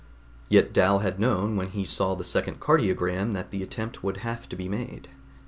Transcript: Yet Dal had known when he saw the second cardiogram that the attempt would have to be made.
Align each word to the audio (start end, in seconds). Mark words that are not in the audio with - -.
Yet 0.49 0.73
Dal 0.73 1.01
had 1.05 1.19
known 1.19 1.55
when 1.55 1.67
he 1.67 1.85
saw 1.85 2.15
the 2.15 2.23
second 2.23 2.59
cardiogram 2.59 3.33
that 3.33 3.51
the 3.51 3.61
attempt 3.61 4.01
would 4.03 4.17
have 4.25 4.49
to 4.49 4.55
be 4.55 4.67
made. 4.67 5.09